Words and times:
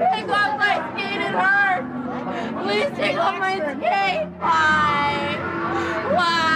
Take 0.00 0.28
off 0.30 0.58
my 0.58 0.76
skin, 0.94 1.20
it 1.20 1.34
hurts. 1.44 1.86
Please 2.62 2.90
take 2.96 3.18
off 3.18 3.38
my 3.38 3.56
skin. 3.56 4.32
Why? 4.40 5.36
Why? 6.16 6.46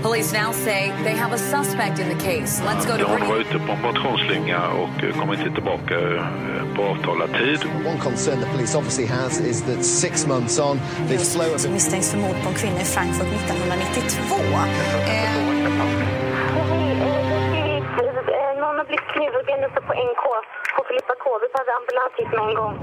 Police 0.02 0.32
now 0.32 0.52
say 0.52 0.92
they 1.04 1.14
have 1.14 1.32
a 1.34 1.38
suspect 1.38 1.98
in 1.98 2.08
the 2.08 2.14
case. 2.24 2.62
Let's 2.64 2.86
go 2.86 2.96
to 2.96 3.04
Hon 3.04 3.28
var 3.28 3.36
ute 3.36 3.58
på 3.58 3.72
en 3.72 3.82
motionsslinga 3.82 4.68
och 4.68 5.04
eh, 5.04 5.38
inte 5.38 5.50
tillbaka 5.54 5.94
på 6.76 6.82
avtalad 6.82 7.30
tid. 7.32 7.70
One 7.86 7.98
concern 7.98 8.40
the 8.40 8.46
police 8.46 8.78
obviously 8.78 9.06
has 9.06 9.40
is 9.40 9.62
that 9.62 9.84
six 9.84 10.26
months 10.26 10.58
on, 10.58 10.80
they've 11.08 11.24
slowed 11.24 11.72
misstänks 11.72 12.10
för 12.10 12.18
mord 12.18 12.36
på 12.42 12.48
en 12.48 12.54
kvinna 12.54 12.80
i 12.80 12.84
Frankfurt 12.84 13.26
1992. 13.26 14.36
Eh, 15.06 15.55
Uppe 19.16 19.80
på 19.80 19.92
NK 19.92 20.24
på 20.76 20.84
Filippa 20.88 21.14
K. 21.24 21.30
Vi 21.42 21.48
behöver 21.52 21.72
ambulans 21.80 22.12
hit 22.16 22.30
med 22.32 22.48
en 22.48 22.54
gång. 22.54 22.76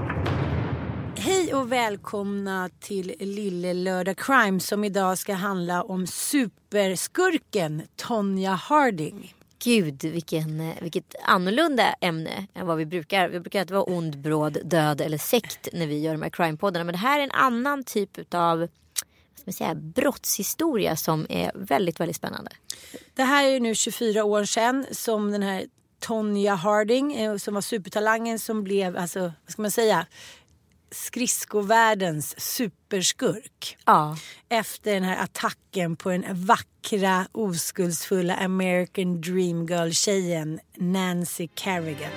Hej 1.16 1.54
och 1.54 1.72
välkomna 1.72 2.70
till 2.80 3.14
Lille 3.18 3.74
Lördag 3.74 4.16
Crime 4.16 4.60
som 4.60 4.84
idag 4.84 5.18
ska 5.18 5.34
handla 5.34 5.82
om 5.82 6.06
superskurken 6.06 7.82
Tonya 7.96 8.50
Harding. 8.50 9.34
Gud, 9.64 10.04
vilken, 10.04 10.60
eh, 10.60 10.74
vilket 10.80 11.14
annorlunda 11.24 11.94
ämne 12.00 12.46
än 12.54 12.66
vad 12.66 12.76
vi 12.76 12.86
brukar. 12.86 13.28
Vi 13.28 13.40
brukar 13.40 13.60
inte 13.60 13.74
vara 13.74 13.84
ond, 13.84 14.18
bråd, 14.18 14.58
död 14.64 15.00
eller 15.00 15.18
sekt 15.18 15.68
när 15.72 15.86
vi 15.86 15.98
gör 15.98 16.12
de 16.12 16.22
här 16.22 16.30
crime-poddarna. 16.30 16.84
Men 16.84 16.92
det 16.92 16.98
här 16.98 17.18
är 17.18 17.24
en 17.24 17.30
annan 17.30 17.84
typ 17.84 18.34
av 18.34 18.58
vad 18.58 18.68
ska 19.34 19.44
man 19.44 19.52
säga, 19.52 19.74
brottshistoria 19.74 20.96
som 20.96 21.26
är 21.28 21.50
väldigt, 21.54 22.00
väldigt 22.00 22.16
spännande. 22.16 22.50
Det 23.14 23.22
här 23.22 23.44
är 23.44 23.48
ju 23.48 23.60
nu 23.60 23.74
24 23.74 24.24
år 24.24 24.44
sedan 24.44 24.86
som 24.90 25.32
den 25.32 25.42
här 25.42 25.64
Tonya 26.06 26.54
Harding 26.54 27.14
eh, 27.14 27.36
som 27.36 27.54
var 27.54 27.60
supertalangen 27.60 28.38
som 28.38 28.64
blev, 28.64 28.96
alltså 28.96 29.20
vad 29.20 29.52
ska 29.52 29.62
man 29.62 29.70
säga, 29.70 30.06
skridskovärldens 30.90 32.40
superskurk. 32.40 33.76
Ja. 33.84 34.16
Efter 34.48 34.94
den 34.94 35.02
här 35.02 35.24
attacken 35.24 35.96
på 35.96 36.10
den 36.10 36.24
vackra 36.28 37.26
oskuldsfulla 37.32 38.34
American 38.34 39.20
Dream 39.20 39.66
Girl 39.66 39.90
tjejen 39.90 40.60
Nancy 40.76 41.48
Kerrigan. 41.54 42.10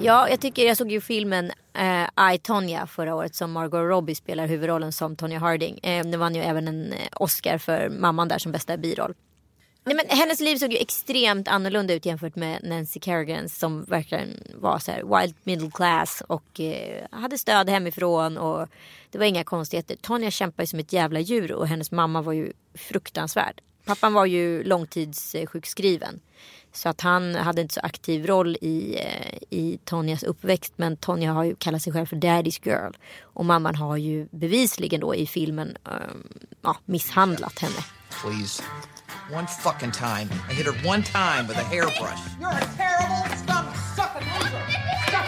Ja, 0.00 0.28
jag 0.28 0.40
tycker 0.40 0.66
jag 0.66 0.76
såg 0.76 0.92
ju 0.92 1.00
filmen 1.00 1.52
eh, 1.74 2.34
I, 2.34 2.38
Tonya 2.38 2.86
förra 2.86 3.14
året 3.14 3.34
som 3.34 3.52
Margot 3.52 3.88
Robbie 3.88 4.14
spelar 4.14 4.46
huvudrollen 4.46 4.92
som 4.92 5.16
Tonya 5.16 5.38
Harding. 5.38 5.78
Eh, 5.82 6.06
det 6.06 6.16
vann 6.16 6.34
ju 6.34 6.40
även 6.40 6.68
en 6.68 6.92
eh, 6.92 6.98
Oscar 7.12 7.58
för 7.58 7.88
mamman 7.88 8.28
där 8.28 8.38
som 8.38 8.52
bästa 8.52 8.76
biroll. 8.76 9.14
Nej, 9.84 9.96
men 9.96 10.18
hennes 10.18 10.40
liv 10.40 10.56
såg 10.56 10.72
ju 10.72 10.78
extremt 10.78 11.48
annorlunda 11.48 11.94
ut 11.94 12.06
jämfört 12.06 12.36
med 12.36 12.60
Nancy 12.62 13.00
Kerrigans 13.00 13.58
som 13.58 13.84
verkligen 13.84 14.28
var 14.54 14.78
så 14.78 14.90
här 14.90 15.20
wild 15.20 15.34
middle 15.42 15.70
class 15.70 16.22
och 16.28 16.60
eh, 16.60 17.06
hade 17.10 17.38
stöd 17.38 17.68
hemifrån 17.68 18.38
och 18.38 18.68
det 19.10 19.18
var 19.18 19.24
inga 19.24 19.44
konstigheter. 19.44 19.96
Tonya 19.96 20.30
kämpade 20.30 20.62
ju 20.62 20.66
som 20.66 20.78
ett 20.78 20.92
jävla 20.92 21.20
djur 21.20 21.52
och 21.52 21.68
hennes 21.68 21.90
mamma 21.90 22.22
var 22.22 22.32
ju 22.32 22.52
fruktansvärd. 22.74 23.60
Pappan 23.84 24.12
var 24.12 24.26
ju 24.26 24.64
långtidssjukskriven 24.64 26.20
så 26.72 26.88
att 26.88 27.00
han 27.00 27.34
hade 27.34 27.62
inte 27.62 27.74
så 27.74 27.80
aktiv 27.80 28.26
roll 28.26 28.56
i, 28.60 28.98
eh, 29.00 29.38
i 29.50 29.78
Tonjas 29.84 30.22
uppväxt 30.22 30.72
men 30.76 30.96
Tonja 30.96 31.32
har 31.32 31.44
ju 31.44 31.54
kallat 31.56 31.82
sig 31.82 31.92
själv 31.92 32.06
för 32.06 32.16
Daddy's 32.16 32.60
girl 32.66 32.92
och 33.20 33.44
mamman 33.44 33.74
har 33.74 33.96
ju 33.96 34.28
bevisligen 34.30 35.00
då 35.00 35.14
i 35.14 35.26
filmen 35.26 35.76
um, 35.84 36.28
ja, 36.62 36.76
misshandlat 36.84 37.58
henne. 37.58 37.84
Please. 38.22 38.62
One 39.32 39.46
fucking 39.46 39.92
time. 39.92 40.28
I 40.50 40.54
hit 40.54 40.66
her 40.66 40.90
one 40.90 41.02
time 41.02 41.48
with 41.48 41.58
a 41.58 41.64
hairbrush. 41.64 42.22
You're 42.40 42.50
a 42.50 42.68
terrible, 42.76 43.36
scum, 43.36 43.64
sucking 43.96 44.28
loser. 44.38 44.62
Stop 45.08 45.24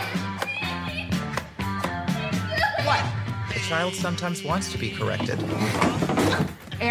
What? 2.86 3.04
A 3.56 3.60
child 3.68 3.94
sometimes 3.94 4.44
wants 4.44 4.72
to 4.72 4.78
be 4.78 4.90
corrected. 4.90 5.38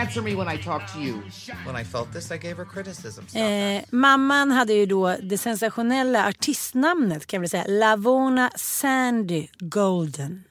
Answer 0.01 0.21
me 0.21 0.35
when 0.35 0.47
I 0.47 0.57
talk 0.57 0.93
to 0.93 0.99
you. 0.99 1.21
When 1.65 1.81
I 1.81 1.83
felt 1.83 2.13
this, 2.13 2.31
I 2.31 2.37
gave 2.37 2.57
her 2.57 2.65
criticism. 2.65 3.37
Eh, 3.37 3.83
mamman 3.89 4.51
hade 4.51 4.73
ju 4.73 4.85
då 4.85 5.15
det 5.21 5.37
sensationella 5.37 6.27
artistnamnet 6.27 7.27
kan 7.27 7.41
vi 7.41 7.49
säga, 7.49 7.65
Lavona 7.67 8.51
Sandy 8.55 9.47
Golden. 9.59 10.43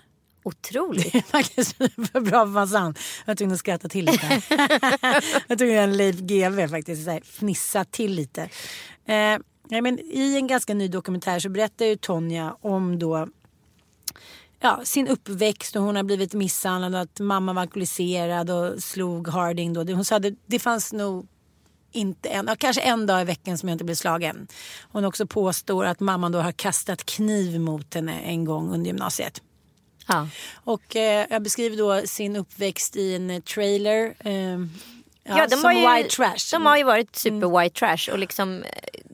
Otroligt. 0.42 1.12
Det 1.12 1.18
är 1.18 1.22
faktiskt 1.22 1.76
för 2.12 2.20
bra 2.20 2.46
för 2.46 2.66
sant. 2.66 2.98
Jag 3.24 3.30
var 3.30 3.34
tvungen 3.34 3.54
att 3.54 3.60
skratta 3.60 3.88
till 3.88 4.04
lite. 4.04 4.42
jag 5.46 5.58
tog 5.58 5.68
en 5.68 5.96
Leif 5.96 6.16
GW 6.16 6.68
faktiskt, 6.68 7.04
så 7.04 7.10
här, 7.10 7.20
fnissa 7.20 7.84
till 7.84 8.12
lite. 8.12 8.48
Eh, 9.06 9.38
ja, 9.68 9.82
men 9.82 9.98
I 9.98 10.36
en 10.36 10.46
ganska 10.46 10.74
ny 10.74 10.88
dokumentär 10.88 11.38
så 11.38 11.48
berättar 11.48 11.86
ju 11.86 11.96
Tonja 11.96 12.56
om 12.60 12.98
då 12.98 13.28
ja, 14.62 14.80
sin 14.84 15.08
uppväxt 15.08 15.76
och 15.76 15.82
hon 15.82 15.96
har 15.96 16.02
blivit 16.02 16.34
misshandlad 16.34 16.94
och 16.94 17.00
att 17.00 17.20
mamma 17.20 17.52
var 17.52 17.62
alkoholiserad 17.62 18.50
och 18.50 18.82
slog 18.82 19.28
Harding 19.28 19.72
då. 19.72 19.84
Hon 19.84 20.04
sa 20.04 20.16
att 20.16 20.22
det, 20.22 20.34
det 20.46 20.58
fanns 20.58 20.92
nog 20.92 21.26
inte 21.92 22.28
en, 22.28 22.50
kanske 22.58 22.82
en 22.82 23.06
dag 23.06 23.22
i 23.22 23.24
veckan 23.24 23.58
som 23.58 23.68
jag 23.68 23.74
inte 23.74 23.84
blev 23.84 23.94
slagen. 23.94 24.46
Hon 24.92 25.04
också 25.04 25.26
påstår 25.26 25.84
att 25.84 26.00
mamman 26.00 26.32
då 26.32 26.38
har 26.38 26.52
kastat 26.52 27.04
kniv 27.04 27.60
mot 27.60 27.94
henne 27.94 28.20
en 28.20 28.44
gång 28.44 28.74
under 28.74 28.86
gymnasiet. 28.86 29.42
Ja. 30.08 30.28
Och 30.54 30.96
eh, 30.96 31.26
jag 31.30 31.42
beskriver 31.42 31.76
då 31.76 32.06
sin 32.06 32.36
uppväxt 32.36 32.96
i 32.96 33.14
en 33.14 33.42
trailer. 33.42 34.14
Eh, 34.18 34.32
ja, 34.32 34.58
Ja, 35.24 35.46
de 35.46 35.56
som 35.56 35.64
har 35.64 35.72
ju, 35.72 35.96
white 35.96 36.16
trash. 36.16 36.50
De 36.52 36.66
har 36.66 36.76
ju 36.76 36.84
varit 36.84 37.16
super 37.16 37.60
white 37.60 37.78
trash 37.78 38.12
och 38.12 38.18
liksom 38.18 38.62
eh, 38.62 38.68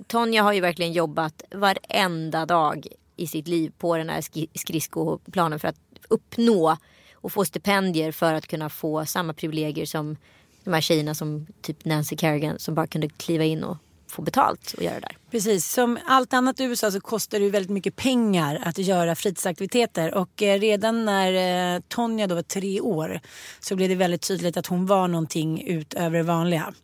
Tonja 0.06 0.42
har 0.42 0.52
ju 0.52 0.60
verkligen 0.60 0.92
jobbat 0.92 1.42
varenda 1.50 2.46
dag 2.46 2.86
i 3.18 3.26
sitt 3.26 3.48
liv 3.48 3.72
på 3.78 3.96
den 3.96 4.08
här 4.08 4.22
skridskoplanen 4.58 5.58
för 5.58 5.68
att 5.68 5.80
uppnå 6.08 6.76
och 7.14 7.32
få 7.32 7.44
stipendier 7.44 8.12
för 8.12 8.34
att 8.34 8.46
kunna 8.46 8.68
få 8.68 9.06
samma 9.06 9.32
privilegier 9.32 9.86
som 9.86 10.16
de 10.64 10.74
här 10.74 10.80
tjejerna 10.80 11.14
som 11.14 11.46
typ 11.60 11.84
Nancy 11.84 12.16
Kerrigan 12.16 12.58
som 12.58 12.74
bara 12.74 12.86
kunde 12.86 13.08
kliva 13.08 13.44
in 13.44 13.64
och 13.64 13.76
få 14.08 14.22
betalt 14.22 14.72
och 14.76 14.82
göra 14.82 14.94
det 14.94 15.00
där. 15.00 15.16
Precis, 15.30 15.72
som 15.72 15.98
allt 16.06 16.32
annat 16.32 16.60
i 16.60 16.64
USA 16.64 16.90
så 16.90 17.00
kostar 17.00 17.38
det 17.38 17.44
ju 17.44 17.50
väldigt 17.50 17.70
mycket 17.70 17.96
pengar 17.96 18.62
att 18.64 18.78
göra 18.78 19.14
fritidsaktiviteter. 19.14 20.14
Och 20.14 20.42
eh, 20.42 20.60
redan 20.60 21.04
när 21.04 21.74
eh, 21.74 21.80
Tonja 21.88 22.26
då 22.26 22.34
var 22.34 22.42
tre 22.42 22.80
år 22.80 23.20
så 23.60 23.76
blev 23.76 23.88
det 23.88 23.94
väldigt 23.94 24.22
tydligt 24.22 24.56
att 24.56 24.66
hon 24.66 24.86
var 24.86 25.08
någonting 25.08 25.62
utöver 25.68 26.18
det 26.18 26.24
vanliga. 26.24 26.74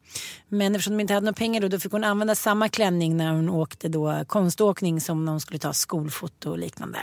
Men 0.49 0.75
eftersom 0.75 0.97
de 0.97 1.01
inte 1.01 1.15
hade 1.15 1.25
några 1.25 1.35
pengar 1.35 1.61
då, 1.61 1.69
då 1.69 1.79
fick 1.79 1.93
hon 1.93 2.05
använda 2.05 2.35
samma 2.35 2.69
klänning 2.69 3.17
när 3.17 3.33
hon 3.33 3.49
åkte 3.49 3.89
då 3.89 4.25
konståkning 4.27 5.01
som 5.01 5.25
när 5.25 5.33
hon 5.33 5.41
skulle 5.41 5.59
ta 5.59 5.73
skolfoto 5.73 6.51
och 6.51 6.59
liknande. 6.59 6.99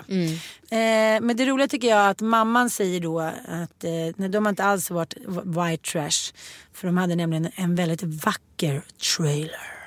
Eh, 0.69 1.21
men 1.21 1.37
det 1.37 1.45
roliga 1.45 1.67
tycker 1.67 1.87
jag 1.87 2.09
att 2.09 2.21
mamman 2.21 2.69
säger 2.69 2.99
då 2.99 3.19
att 3.19 3.83
eh, 3.83 3.91
nej, 4.15 4.29
de 4.29 4.45
har 4.45 4.49
inte 4.49 4.63
alls 4.63 4.91
varit 4.91 5.13
white 5.43 5.91
trash. 5.91 6.33
För 6.73 6.87
de 6.87 6.97
hade 6.97 7.15
nämligen 7.15 7.51
en 7.55 7.75
väldigt 7.75 8.03
vacker 8.03 8.83
trailer. 9.17 9.80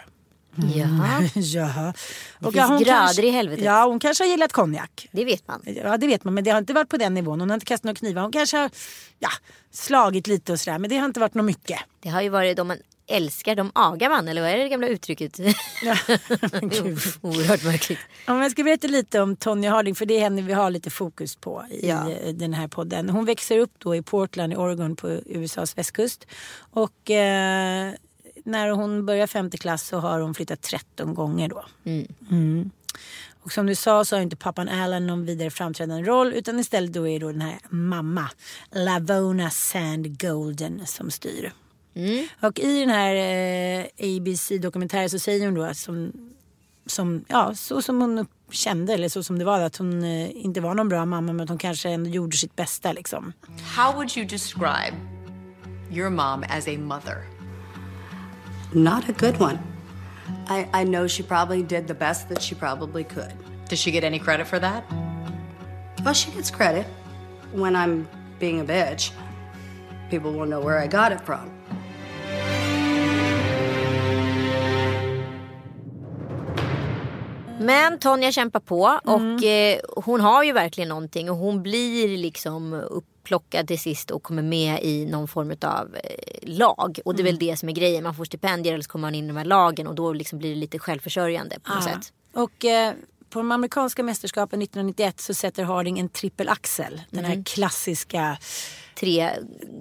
Jaha. 0.74 1.28
Jaha. 1.34 1.92
Det 2.38 2.52
finns 2.52 2.54
grader 2.54 2.84
kanske, 2.84 3.22
i 3.26 3.30
helvetet. 3.30 3.64
Ja, 3.64 3.84
hon 3.86 4.00
kanske 4.00 4.24
har 4.24 4.28
gillat 4.28 4.52
konjak. 4.52 5.08
Det 5.12 5.24
vet 5.24 5.48
man. 5.48 5.62
Ja, 5.66 5.96
det 5.96 6.06
vet 6.06 6.24
man. 6.24 6.34
Men 6.34 6.44
det 6.44 6.50
har 6.50 6.58
inte 6.58 6.72
varit 6.72 6.88
på 6.88 6.96
den 6.96 7.14
nivån. 7.14 7.40
Hon 7.40 7.50
har 7.50 7.54
inte 7.54 7.66
kastat 7.66 7.84
några 7.84 7.96
knivar. 7.96 8.22
Hon 8.22 8.32
kanske 8.32 8.56
har 8.56 8.70
ja, 9.18 9.30
slagit 9.72 10.26
lite 10.26 10.52
och 10.52 10.60
sådär. 10.60 10.78
Men 10.78 10.90
det 10.90 10.96
har 10.96 11.04
inte 11.04 11.20
varit 11.20 11.34
något 11.34 11.44
mycket. 11.44 11.78
Det 12.00 12.08
har 12.08 12.22
ju 12.22 12.28
varit 12.28 12.56
de 12.56 12.68
man 12.68 12.78
älskar, 13.06 13.54
de 13.54 13.70
agar 13.74 14.10
man. 14.10 14.28
Eller 14.28 14.42
vad 14.42 14.50
är 14.50 14.58
det 14.58 14.68
gamla 14.68 14.88
uttrycket? 14.88 15.38
Ja. 15.38 15.96
Oerhört 17.20 17.64
märkligt. 17.64 17.98
Om 18.26 18.42
jag 18.42 18.50
ska 18.50 18.64
berätta 18.64 18.86
lite 18.86 19.20
om 19.20 19.36
Tonya 19.36 19.70
Harding, 19.70 19.94
för 19.94 20.06
det 20.06 20.16
är 20.16 20.20
henne 20.20 20.42
vi 20.42 20.52
har 20.52 20.70
lite 20.70 20.90
fokus 20.90 21.36
på 21.36 21.64
i 21.70 21.88
Ja. 21.88 22.10
eh, 22.10 22.34
den 22.34 22.54
här 22.54 22.68
podden. 22.68 23.10
Hon 23.10 23.24
växer 23.24 23.58
upp 23.58 23.72
då 23.78 23.96
i 23.96 24.02
Portland 24.02 24.52
i 24.52 24.56
Oregon 24.56 24.96
på 24.96 25.08
USAs 25.26 25.78
västkust. 25.78 26.26
Och 26.70 27.10
eh, 27.10 27.92
när 28.44 28.70
hon 28.70 29.06
börjar 29.06 29.26
femte 29.26 29.58
klass 29.58 29.86
så 29.86 29.98
har 29.98 30.20
hon 30.20 30.34
flyttat 30.34 30.62
13 30.62 31.14
gånger 31.14 31.48
då. 31.48 31.64
Mm. 31.84 32.70
Och 33.42 33.52
som 33.52 33.66
du 33.66 33.74
sa 33.74 34.04
så 34.04 34.16
har 34.16 34.22
inte 34.22 34.36
pappan 34.36 34.68
Alan 34.68 35.06
någon 35.06 35.26
vidare 35.26 35.50
framträdande 35.50 36.08
roll 36.08 36.32
utan 36.32 36.58
istället 36.58 36.92
då 36.92 37.08
är 37.08 37.12
det 37.20 37.26
då 37.26 37.32
den 37.32 37.40
här 37.40 37.58
mamma 37.68 38.30
Lavona 38.70 39.50
Sand 39.50 40.20
Golden 40.20 40.86
som 40.86 41.10
styr. 41.10 41.52
Och 42.40 42.58
i 42.58 42.80
den 42.80 42.90
här 42.90 43.14
eh, 43.14 43.86
ABC-dokumentären 43.98 45.10
så 45.10 45.18
säger 45.18 45.46
hon 45.46 45.54
då 45.54 45.62
att 45.62 45.76
som, 45.76 46.12
som, 46.86 47.24
ja, 47.28 47.54
så 47.54 47.82
som 47.82 48.00
hon 48.00 48.26
kände 48.50 48.92
eller 48.94 49.08
så 49.08 49.22
som 49.22 49.38
det 49.38 49.44
var 49.44 49.60
att 49.60 49.76
hon 49.76 50.04
eh, 50.04 50.30
inte 50.44 50.60
var 50.60 50.74
någon 50.74 50.88
bra 50.88 51.04
mamma 51.04 51.32
men 51.32 51.40
att 51.40 51.48
hon 51.48 51.58
kanske 51.58 51.90
ändå 51.90 52.10
gjorde 52.10 52.36
sitt 52.36 52.56
bästa 52.56 52.92
liksom. 52.92 53.32
How 53.76 53.92
would 53.92 54.16
you 54.16 54.26
describe 54.26 54.96
your 55.90 56.10
mom 56.10 56.44
as 56.50 56.68
a 56.68 56.78
mother? 56.78 57.33
Not 58.74 59.08
a 59.08 59.12
good 59.12 59.38
one. 59.38 59.58
I, 60.48 60.68
I 60.72 60.84
know 60.84 61.06
she 61.06 61.22
probably 61.22 61.62
did 61.62 61.86
the 61.86 61.94
best 61.94 62.28
that 62.28 62.42
she 62.42 62.54
probably 62.54 63.04
could. 63.04 63.32
Does 63.68 63.78
she 63.78 63.90
get 63.90 64.04
any 64.04 64.18
credit 64.18 64.46
for 64.46 64.58
that? 64.58 64.84
Well, 66.04 66.14
she 66.14 66.30
gets 66.32 66.50
credit 66.50 66.86
when 67.52 67.76
I'm 67.76 68.08
being 68.38 68.60
a 68.60 68.64
bitch. 68.64 69.10
People 70.10 70.32
will 70.32 70.46
know 70.46 70.60
where 70.60 70.78
I 70.78 70.86
got 70.86 71.12
it 71.12 71.20
from. 71.20 71.50
Men 77.60 77.98
Tonja 77.98 78.32
kämpar 78.32 78.60
på 78.60 78.98
och 79.04 79.20
Mm. 79.20 79.74
eh, 79.76 79.80
hon 80.04 80.20
har 80.20 80.42
ju 80.42 80.52
verkligen 80.52 80.88
någonting 80.88 81.30
och 81.30 81.36
hon 81.36 81.62
blir 81.62 82.18
liksom 82.18 82.82
upplockad 83.24 83.68
till 83.68 83.78
sist 83.78 84.10
och 84.10 84.22
kommer 84.22 84.42
med 84.42 84.82
i 84.82 85.06
någon 85.06 85.28
form 85.28 85.50
av 85.62 85.96
eh, 85.96 86.00
lag. 86.42 86.98
Och 87.04 87.14
det 87.14 87.22
är 87.22 87.24
väl 87.24 87.34
Mm. 87.34 87.48
det 87.48 87.56
som 87.56 87.68
är 87.68 87.72
grejen. 87.72 88.02
Man 88.04 88.14
får 88.14 88.24
stipendier 88.24 88.72
eller 88.74 88.82
så 88.82 88.90
kommer 88.90 89.06
man 89.08 89.14
in 89.14 89.24
i 89.24 89.28
de 89.28 89.36
här 89.36 89.44
lagen 89.44 89.86
och 89.86 89.94
då 89.94 90.12
liksom 90.12 90.38
blir 90.38 90.50
det 90.50 90.56
lite 90.56 90.78
självförsörjande 90.78 91.56
på 91.62 91.74
något 91.74 91.84
Ja. 91.86 91.92
sätt. 91.94 92.12
Och 92.34 92.64
eh, 92.64 92.92
på 93.30 93.38
de 93.38 93.52
amerikanska 93.52 94.02
mästerskapen 94.02 94.62
1991 94.62 95.20
så 95.20 95.34
sätter 95.34 95.64
Harding 95.64 95.98
en 95.98 96.08
trippelaxel. 96.08 97.02
Den 97.10 97.24
här 97.24 97.32
Mm. 97.32 97.44
klassiska 97.44 98.38
Tre, 98.94 99.30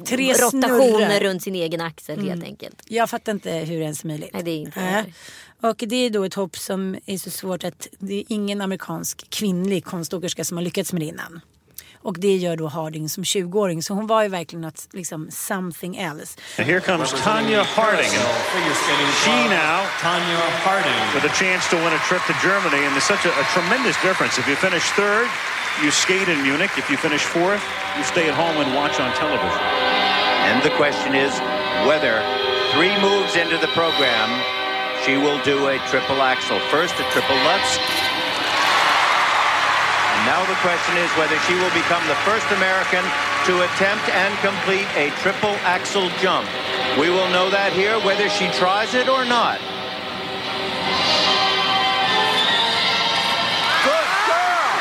Tre 0.06 0.34
rotationer 0.34 1.20
runt 1.20 1.44
sin 1.44 1.56
egen 1.56 1.82
axel 1.82 2.16
helt 2.20 2.32
Mm. 2.34 2.44
enkelt. 2.44 2.82
Jag 2.88 3.10
fattar 3.10 3.32
inte 3.32 3.52
hur 3.52 3.78
det 3.78 3.84
ens 3.84 4.04
är 4.04 4.08
möjligt. 4.08 4.30
Nej, 4.34 4.44
det 4.44 4.52
är 4.52 4.58
inte 4.58 4.80
heller. 4.80 5.14
Och 5.62 5.76
det 5.88 5.96
är 5.96 6.10
då 6.10 6.24
ett 6.24 6.34
hopp 6.34 6.58
som 6.58 6.96
är 7.06 7.18
så 7.18 7.30
svårt 7.30 7.64
att 7.64 7.88
det 8.00 8.14
är 8.20 8.24
ingen 8.28 8.62
amerikansk 8.62 9.30
kvinnlig 9.30 9.86
konståkerska 9.86 10.44
som 10.46 10.58
har 10.58 10.64
lyckats 10.64 10.94
med 10.94 11.02
det 11.02 11.06
innan. 11.06 11.42
Och 12.04 12.16
det 12.20 12.36
gör 12.36 12.56
då 12.58 12.68
Harding 12.68 13.10
som 13.10 13.24
20-åring. 13.24 13.84
Så 13.84 13.94
hon 13.94 14.08
var 14.08 14.24
ju 14.24 14.30
verkligen 14.30 14.62
något, 14.62 14.88
liksom 14.92 15.32
something 15.32 15.98
else. 15.98 16.40
And 16.58 16.68
here 16.68 16.80
comes 16.80 17.12
Tanya 17.24 17.64
Harding. 17.64 18.12
She 19.24 19.38
now 19.50 19.80
Tanya 20.02 20.44
Harding 20.66 21.02
with 21.16 21.26
a 21.32 21.34
chance 21.42 21.70
to 21.70 21.76
win 21.76 21.94
a 21.94 22.02
trip 22.10 22.22
to 22.28 22.34
Germany, 22.48 22.86
and 22.86 22.92
there's 22.96 23.10
such 23.16 23.26
a, 23.26 23.32
a 23.44 23.46
tremendous 23.56 23.98
difference. 24.02 24.38
If 24.42 24.48
you 24.48 24.56
finish 24.56 24.84
third, 25.00 25.28
you 25.82 25.92
skate 25.92 26.30
in 26.30 26.42
Munich. 26.44 26.72
If 26.78 26.90
you 26.90 26.98
finish 26.98 27.24
fourth, 27.24 27.64
you 27.98 28.04
stay 28.04 28.28
at 28.30 28.36
home 28.36 28.58
and 28.62 28.76
watch 28.76 29.00
on 29.00 29.14
television. 29.16 29.64
And 30.50 30.62
the 30.62 30.76
question 30.76 31.16
is 31.16 31.32
whether 31.88 32.20
three 32.74 32.94
moves 33.00 33.36
into 33.36 33.58
the 33.58 33.72
program, 33.72 34.30
she 35.06 35.18
will 35.18 35.40
do 35.44 35.68
a 35.68 35.80
triple 35.90 36.22
axel. 36.22 36.60
First, 36.70 36.94
a 37.00 37.06
triple 37.12 37.36
Lutz. 37.48 37.80
And 40.24 40.32
now 40.32 40.48
the 40.48 40.56
question 40.64 40.96
is 41.04 41.12
whether 41.20 41.36
she 41.52 41.56
will 41.60 41.76
become 41.76 42.00
the 42.08 42.16
first 42.24 42.48
American 42.56 43.04
to 43.44 43.68
attempt 43.68 44.08
and 44.08 44.32
complete 44.40 44.88
a 44.96 45.12
triple 45.20 45.52
axel 45.68 46.08
jump. 46.24 46.48
We 46.96 47.12
will 47.12 47.28
know 47.28 47.52
that 47.52 47.76
here, 47.76 48.00
whether 48.08 48.32
she 48.32 48.48
tries 48.56 48.96
it 48.96 49.12
or 49.12 49.28
not. 49.28 49.60
Good 53.84 54.10
girl! 54.32 54.72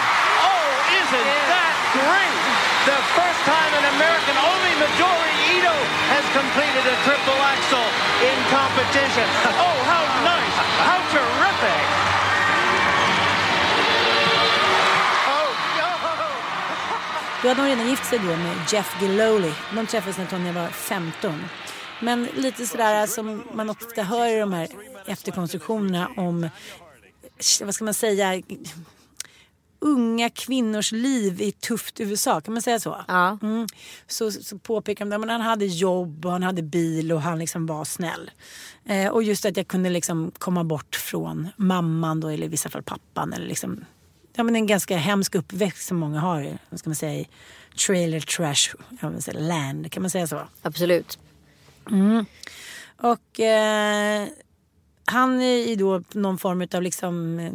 Oh, 0.47 0.95
isn't 1.03 1.31
that 1.51 1.75
great? 1.91 2.43
The 2.87 3.03
first 3.19 3.43
time 3.43 3.71
an 3.83 3.87
American, 3.99 4.39
only 4.47 4.73
Midori 4.79 5.59
Ito 5.59 5.75
has 6.15 6.23
completed 6.39 6.87
a 6.87 6.95
triple 7.03 7.41
axel 7.43 7.83
in 8.23 8.37
competition. 8.47 9.27
Oh, 9.59 9.79
how 9.91 10.07
nice! 10.23 10.55
How 10.87 11.03
terrific! 11.11 11.92
Då 17.43 17.49
hade 17.49 17.61
hon 17.61 17.71
redan 17.71 17.89
gift 17.89 18.05
sig 18.05 18.19
då 18.19 18.25
med 18.25 18.57
Jeff 18.73 18.97
Gilloli. 19.03 19.53
De 19.75 19.87
träffades 19.87 20.19
när 20.19 20.27
Tonya 20.27 20.53
var 20.53 20.69
15. 20.69 21.45
Men 22.01 22.29
lite 22.37 22.67
sådär 22.67 23.07
som 23.07 23.43
man 23.55 23.71
ofta 23.71 24.03
hör 24.03 24.37
i 24.37 24.41
de 24.41 24.53
här 24.53 24.69
efterkonstruktionerna 25.07 26.09
om, 26.17 26.49
vad 27.63 27.75
ska 27.75 27.85
man 27.85 27.95
säga, 27.95 28.43
unga 29.79 30.31
kvinnors 30.31 30.93
liv 30.93 31.41
i 31.41 31.53
tufft 31.53 32.01
USA. 32.01 32.41
Kan 32.41 32.55
man 32.55 32.63
säga 32.63 32.81
så? 32.81 33.05
Ja. 33.09 33.39
Mm. 33.43 33.67
Så, 34.07 34.33
så 34.33 34.59
påpekar 34.59 35.05
de 35.05 35.23
att 35.23 35.31
han 35.31 35.41
hade 35.41 35.67
jobb 35.67 36.27
och 36.27 36.33
han 36.33 36.43
hade 36.43 36.63
bil 36.63 37.13
och 37.13 37.23
han 37.23 37.39
liksom 37.39 37.67
var 37.67 37.85
snäll. 37.85 38.31
Eh, 38.85 39.09
och 39.09 39.23
just 39.23 39.45
att 39.45 39.57
jag 39.57 39.69
kunde 39.69 39.91
liksom 39.91 40.33
komma 40.39 40.65
bort 40.65 40.97
från 40.97 41.49
mamman 41.57 42.21
då, 42.21 42.29
eller 42.29 42.47
i 42.47 42.49
vissa 42.49 42.69
fall 42.69 42.83
pappan. 42.83 43.33
Eller 43.33 43.47
liksom, 43.47 43.85
ja, 44.35 44.43
men 44.43 44.57
en 44.57 44.67
ganska 44.67 44.97
hemsk 44.97 45.35
uppväxt 45.35 45.89
som 45.89 45.97
många 45.97 46.21
har 46.21 46.59
vad 46.71 46.81
ska 46.81 46.91
man 46.91 46.97
säga, 46.97 47.21
i 47.21 47.29
trailer 47.87 48.21
trash 48.21 48.77
säga, 49.21 49.39
land. 49.39 49.93
Kan 49.93 50.03
man 50.03 50.11
säga 50.11 50.27
så? 50.27 50.49
Absolut. 50.63 51.19
Mm. 51.91 52.25
Och 52.97 53.41
eh, 53.41 54.29
han 55.05 55.41
är 55.41 55.69
ju 55.69 55.77
då 55.77 56.03
någon 56.13 56.39
form 56.39 56.67
av 56.75 56.83
liksom 56.83 57.39
eh, 57.39 57.53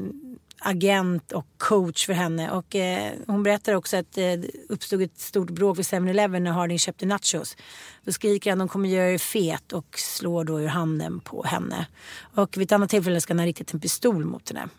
agent 0.59 1.31
och 1.31 1.45
coach 1.57 2.05
för 2.05 2.13
henne. 2.13 2.51
Och 2.51 2.75
eh, 2.75 3.11
hon 3.27 3.43
berättar 3.43 3.73
också 3.73 3.97
att 3.97 4.17
eh, 4.17 4.23
det 4.23 4.47
uppstod 4.69 5.01
ett 5.01 5.19
stort 5.19 5.49
bråk 5.49 5.77
vid 5.77 5.85
7-Eleven 5.85 6.43
när 6.43 6.51
Harding 6.51 6.79
köpte 6.79 7.05
nachos. 7.05 7.57
Då 8.03 8.11
skriker 8.11 8.51
han 8.51 8.59
de 8.59 8.67
kommer 8.67 8.89
göra 8.89 9.11
er 9.11 9.17
fet 9.17 9.73
och 9.73 9.99
slår 9.99 10.43
då 10.43 10.61
ur 10.61 10.67
handen 10.67 11.19
på 11.19 11.43
henne. 11.43 11.87
Och 12.35 12.57
vid 12.57 12.67
ett 12.67 12.71
annat 12.71 12.89
tillfälle 12.89 13.21
ska 13.21 13.33
han 13.33 13.39
ha 13.39 13.45
riktat 13.45 13.73
en 13.73 13.79
pistol 13.79 14.25
mot 14.25 14.49
henne. 14.49 14.69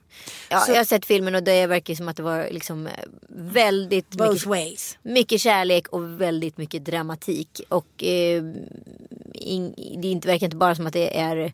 Ja, 0.51 0.61
Så- 0.61 0.73
jag 0.73 0.77
har 0.77 0.85
sett 0.85 1.07
filmen 1.07 1.35
och 1.35 1.43
det 1.43 1.67
verkar 1.67 1.95
som 1.95 2.09
att 2.09 2.17
det 2.17 2.23
var 2.23 2.49
liksom 2.51 2.87
eh, 2.87 2.93
väldigt 3.29 4.11
Both 4.11 4.31
mycket, 4.33 4.47
ways. 4.47 4.99
mycket 5.03 5.41
kärlek 5.41 5.89
och 5.89 6.21
väldigt 6.21 6.57
mycket 6.59 6.85
dramatik. 6.85 7.61
Och 7.69 8.05
eh, 8.05 8.43
in, 9.35 9.75
det 10.03 10.09
är 10.09 10.13
inte, 10.13 10.29
verkar 10.29 10.47
inte 10.47 10.57
bara 10.57 10.75
som 10.75 10.87
att 10.87 10.93
det 10.93 11.19
är, 11.19 11.53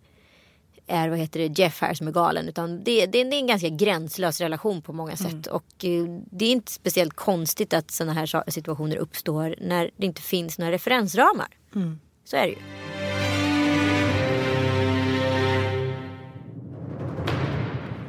är 0.87 1.09
vad 1.09 1.19
heter 1.19 1.41
det, 1.41 1.59
Jeff 1.59 1.81
här 1.81 1.95
som 1.95 2.09
är 2.09 2.13
galen. 2.13 2.49
Utan 2.49 2.85
det, 2.85 3.07
det, 3.07 3.25
det 3.25 3.37
är 3.37 3.41
en 3.41 3.47
ganska 3.47 3.69
gränslös 3.69 4.41
relation 4.41 4.83
på 4.83 4.93
många 4.93 5.17
sätt. 5.17 5.47
Och 5.47 5.85
eh, 5.85 6.05
det 6.31 6.45
är 6.45 6.53
inte 6.53 6.73
speciellt 6.73 7.15
konstigt 7.15 7.75
att 7.75 7.91
sådana 7.91 8.13
här 8.13 8.51
situationer 8.51 8.97
uppstår 8.97 9.55
när 9.61 9.91
det 9.97 10.07
inte 10.07 10.23
finns 10.23 10.59
några 10.59 10.73
referensramar. 10.73 11.49
Mm. 11.75 12.01
Så 12.25 12.37
är 12.37 12.43
det 12.43 12.49
ju. 12.49 12.94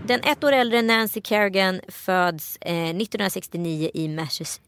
Den 0.08 0.22
ett 0.24 0.44
år 0.44 0.52
äldre 0.52 0.82
Nancy 0.82 1.22
Kerrigan 1.22 1.82
föds 1.88 2.58
eh, 2.62 2.74
1969 2.74 3.90
i 3.94 4.08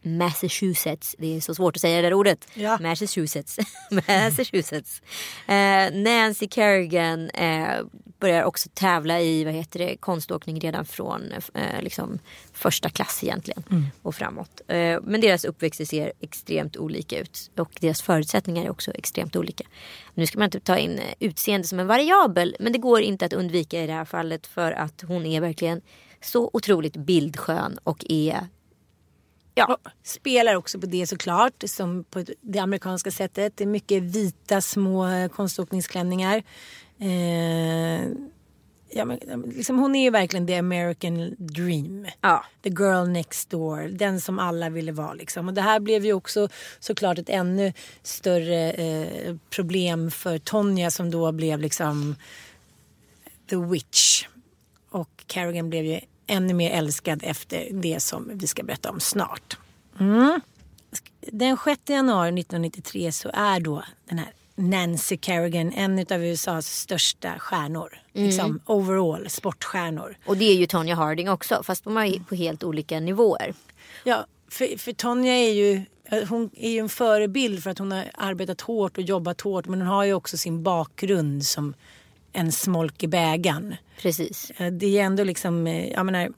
Massachusetts-. 0.03 1.15
Det 1.17 1.35
är 1.37 1.41
så 1.41 1.55
svårt 1.55 1.75
att 1.75 1.81
säga 1.81 1.95
det 1.95 2.07
där 2.07 2.13
ordet. 2.13 2.47
Massachusetts. 2.81 3.57
Massachusetts. 3.91 5.01
Eh, 5.47 5.93
Nancy 5.93 6.47
Kerrigan 6.51 7.29
eh, 7.29 7.79
börjar 8.19 8.43
också 8.43 8.69
tävla 8.73 9.21
i 9.21 9.43
vad 9.43 9.53
heter 9.53 9.79
det, 9.79 9.97
konståkning 9.97 10.59
redan 10.59 10.85
från 10.85 11.31
eh, 11.53 11.81
liksom 11.81 12.19
första 12.53 12.89
klass 12.89 13.23
egentligen 13.23 13.63
Mm. 13.69 13.85
och 14.01 14.15
framåt. 14.15 14.61
Eh, 14.67 14.99
men 15.03 15.21
deras 15.21 15.45
uppväxter 15.45 15.85
ser 15.85 16.13
extremt 16.19 16.77
olika 16.77 17.19
ut 17.19 17.51
och 17.57 17.71
deras 17.79 18.01
förutsättningar 18.01 18.65
är 18.65 18.69
också 18.69 18.91
extremt 18.91 19.35
olika. 19.35 19.63
Nu 20.13 20.25
ska 20.25 20.39
man 20.39 20.45
inte 20.45 20.59
ta 20.59 20.77
in 20.77 20.99
eh, 20.99 21.13
utseende 21.19 21.67
som 21.67 21.79
en 21.79 21.87
variabel 21.87 22.55
men 22.59 22.71
det 22.73 22.79
går 22.79 23.01
inte 23.01 23.25
att 23.25 23.33
undvika 23.33 23.83
i 23.83 23.87
det 23.87 23.93
här 23.93 24.05
fallet 24.05 24.47
för 24.47 24.71
att 24.71 25.01
hon 25.07 25.25
är 25.25 25.41
verkligen 25.41 25.81
så 26.21 26.49
otroligt 26.53 26.97
bildskön 26.97 27.79
och 27.83 28.05
är 28.09 28.47
Ja. 29.53 29.77
Spelar 30.03 30.55
också 30.55 30.79
på 30.79 30.85
det 30.85 31.07
såklart, 31.07 31.63
som 31.67 32.03
på 32.03 32.23
det 32.41 32.59
amerikanska 32.59 33.11
sättet. 33.11 33.57
Det 33.57 33.63
är 33.63 33.67
mycket 33.67 34.03
vita 34.03 34.61
små 34.61 35.07
eh, 35.07 35.29
konståkningsklänningar. 35.29 36.43
Eh, 36.99 38.09
Ja, 38.89 39.05
men, 39.05 39.41
liksom, 39.55 39.79
hon 39.79 39.95
är 39.95 40.03
ju 40.03 40.09
verkligen 40.09 40.47
the 40.47 40.55
American 40.55 41.35
dream. 41.37 42.07
Ja. 42.21 42.45
The 42.63 42.69
girl 42.69 43.07
next 43.07 43.49
door. 43.49 43.81
Den 43.81 44.21
som 44.21 44.39
alla 44.39 44.69
ville 44.69 44.91
vara. 44.91 45.13
Liksom. 45.13 45.47
Och 45.47 45.53
det 45.53 45.61
här 45.61 45.79
blev 45.79 46.05
ju 46.05 46.13
också 46.13 46.49
såklart 46.79 47.17
ett 47.17 47.29
ännu 47.29 47.73
större 48.03 48.71
eh, 48.71 49.35
problem 49.49 50.11
för 50.11 50.37
Tonja 50.37 50.91
som 50.91 51.11
då 51.11 51.31
blev 51.31 51.59
liksom 51.59 52.15
the 53.49 53.55
witch. 53.55 54.25
Och 54.89 55.23
Carrigan 55.27 55.69
blev 55.69 55.85
ju 55.85 55.99
ännu 56.27 56.53
mer 56.53 56.71
älskad 56.71 57.21
efter 57.23 57.67
det 57.71 57.99
som 57.99 58.31
vi 58.33 58.47
ska 58.47 58.63
berätta 58.63 58.89
om 58.89 58.99
snart. 58.99 59.57
Mm. 59.99 60.41
Den 61.21 61.57
6 61.63 61.81
januari 61.85 62.39
1993 62.39 63.11
så 63.11 63.29
är 63.33 63.59
då 63.59 63.83
den 64.05 64.19
här 64.19 64.33
Nancy 64.57 65.17
Kerrigan 65.21 65.73
en 65.73 65.99
av 65.99 66.23
USAs 66.23 66.67
största 66.67 67.39
stjärnor. 67.39 68.01
Mm. 68.13 68.27
Liksom 68.27 68.59
overall 68.65 69.29
sportstjärnor. 69.29 70.17
Och 70.25 70.37
det 70.37 70.45
är 70.45 70.55
ju 70.55 70.65
Tonya 70.65 70.95
Harding 70.95 71.29
också 71.29 71.63
fast 71.63 71.83
på, 71.83 72.11
på 72.29 72.35
helt 72.35 72.63
olika 72.63 72.99
nivåer. 72.99 73.53
Ja, 74.03 74.25
för, 74.47 74.77
för 74.77 74.93
Tonja 74.93 75.33
är 75.33 75.53
ju 75.53 75.81
hon 76.29 76.49
är 76.55 76.69
ju 76.69 76.79
en 76.79 76.89
förebild 76.89 77.63
för 77.63 77.69
att 77.69 77.79
hon 77.79 77.91
har 77.91 78.05
arbetat 78.13 78.61
hårt 78.61 78.97
och 78.97 79.03
jobbat 79.03 79.41
hårt 79.41 79.65
men 79.65 79.81
hon 79.81 79.89
har 79.89 80.03
ju 80.03 80.13
också 80.13 80.37
sin 80.37 80.63
bakgrund 80.63 81.45
som 81.45 81.73
en 82.33 82.51
smolk 82.51 83.03
i 83.03 83.07
bägaren. 83.07 83.75
Precis. 84.01 84.51
Det 84.71 84.99
är 84.99 85.03
ändå 85.03 85.23
liksom, 85.23 85.67
eh, 85.67 85.91
jag 85.91 86.05
menar, 86.05 86.29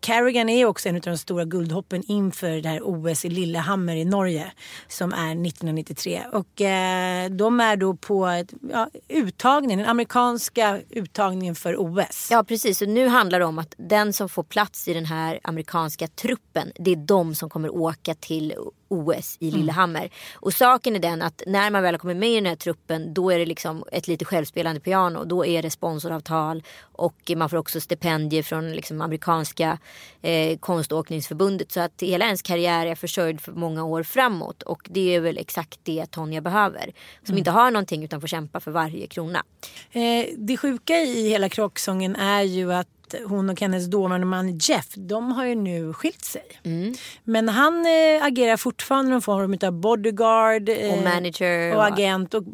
Carrigan 0.00 0.48
är 0.48 0.66
också 0.66 0.88
en 0.88 0.94
av 0.94 1.00
de 1.00 1.18
stora 1.18 1.44
guldhoppen 1.44 2.02
inför 2.06 2.62
det 2.62 2.68
här 2.68 2.80
OS 2.82 3.24
i 3.24 3.28
Lillehammer 3.28 3.96
i 3.96 4.04
Norge 4.04 4.52
som 4.88 5.12
är 5.12 5.30
1993. 5.46 6.22
Och 6.32 6.60
eh, 6.60 7.30
de 7.30 7.60
är 7.60 7.76
då 7.76 7.96
på 7.96 8.44
ja, 8.72 8.88
uttagningen, 9.08 9.78
den 9.78 9.88
amerikanska 9.88 10.80
uttagningen 10.90 11.54
för 11.54 11.76
OS. 11.78 12.28
Ja 12.30 12.44
precis, 12.44 12.78
så 12.78 12.86
nu 12.86 13.08
handlar 13.08 13.38
det 13.38 13.44
om 13.44 13.58
att 13.58 13.74
den 13.76 14.12
som 14.12 14.28
får 14.28 14.42
plats 14.42 14.88
i 14.88 14.94
den 14.94 15.04
här 15.04 15.40
amerikanska 15.42 16.06
truppen 16.06 16.72
det 16.74 16.90
är 16.90 16.96
de 16.96 17.34
som 17.34 17.50
kommer 17.50 17.74
åka 17.74 18.14
till 18.14 18.54
OS 18.90 19.36
i 19.40 19.50
Lillehammer. 19.50 20.00
Mm. 20.00 20.10
Och 20.34 20.52
saken 20.52 20.96
är 20.96 21.00
den 21.00 21.22
att 21.22 21.42
när 21.46 21.70
man 21.70 21.82
väl 21.82 21.94
har 21.94 21.98
kommit 21.98 22.16
med 22.16 22.30
i 22.30 22.34
den 22.34 22.46
här 22.46 22.56
truppen 22.56 23.14
då 23.14 23.30
är 23.30 23.38
det 23.38 23.46
liksom 23.46 23.84
ett 23.92 24.08
lite 24.08 24.24
självspelande 24.24 24.80
piano. 24.80 25.24
Då 25.24 25.46
är 25.46 25.62
det 25.62 25.70
sponsoravtal 25.70 26.62
och 26.92 27.32
man 27.36 27.50
får 27.50 27.56
också 27.56 27.80
stipendier 27.80 28.42
från 28.42 28.72
liksom 28.72 29.00
amerikanska 29.00 29.78
eh, 30.22 30.58
konståkningsförbundet. 30.58 31.72
Så 31.72 31.80
att 31.80 32.02
hela 32.02 32.24
ens 32.24 32.42
karriär 32.42 32.86
är 32.86 32.94
försörjd 32.94 33.40
för 33.40 33.52
många 33.52 33.84
år 33.84 34.02
framåt. 34.02 34.62
Och 34.62 34.82
det 34.90 35.14
är 35.14 35.20
väl 35.20 35.38
exakt 35.38 35.80
det 35.82 36.06
Tonja 36.06 36.40
behöver. 36.40 36.92
Som 37.22 37.32
mm. 37.32 37.38
inte 37.38 37.50
har 37.50 37.70
någonting 37.70 38.04
utan 38.04 38.20
får 38.20 38.28
kämpa 38.28 38.60
för 38.60 38.70
varje 38.70 39.06
krona. 39.06 39.44
Eh, 39.92 40.26
det 40.36 40.56
sjuka 40.56 40.96
i 40.96 41.28
hela 41.28 41.48
krocksången 41.48 42.16
är 42.16 42.42
ju 42.42 42.72
att 42.72 42.88
hon 43.24 43.50
och 43.50 43.60
hennes 43.60 43.86
dåvarande 43.86 44.26
man 44.26 44.58
Jeff, 44.58 44.88
de 44.94 45.32
har 45.32 45.44
ju 45.44 45.54
nu 45.54 45.92
skilt 45.92 46.24
sig. 46.24 46.60
Mm. 46.62 46.94
Men 47.24 47.48
han 47.48 47.86
eh, 47.86 48.24
agerar 48.24 48.56
fortfarande 48.56 49.10
någon 49.10 49.22
form 49.22 49.58
av 49.62 49.72
bodyguard 49.72 50.68
eh, 50.68 50.92
och 50.92 51.02
manager 51.04 51.76
och 51.76 51.86
agent 51.86 52.34
och 52.34 52.44